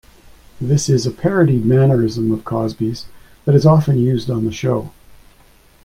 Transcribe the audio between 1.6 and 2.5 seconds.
mannerism of